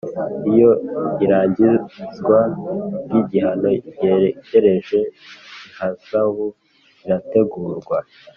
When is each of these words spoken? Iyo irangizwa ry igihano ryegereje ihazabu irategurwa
Iyo 0.51 0.71
irangizwa 1.23 2.39
ry 3.03 3.13
igihano 3.21 3.69
ryegereje 3.89 4.99
ihazabu 5.69 6.45
irategurwa 7.03 7.97